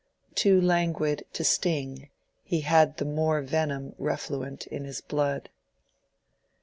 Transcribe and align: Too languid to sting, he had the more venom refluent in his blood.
Too 0.33 0.59
languid 0.59 1.27
to 1.33 1.43
sting, 1.43 2.09
he 2.41 2.61
had 2.61 2.97
the 2.97 3.05
more 3.05 3.39
venom 3.43 3.93
refluent 3.99 4.65
in 4.65 4.83
his 4.83 4.99
blood. 4.99 5.49